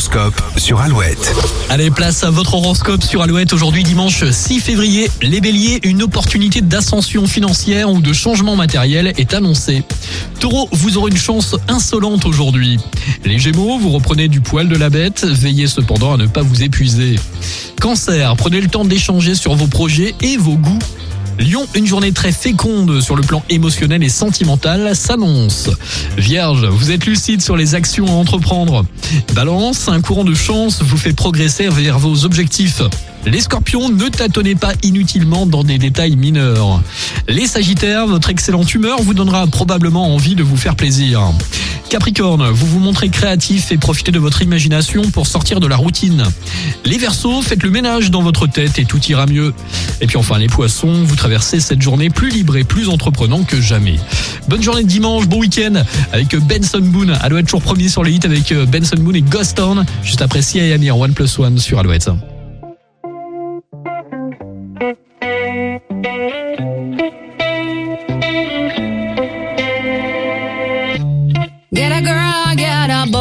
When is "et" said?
20.22-20.38, 24.02-24.10, 43.72-43.76, 48.78-48.84, 50.00-50.06, 52.56-52.64, 59.16-59.22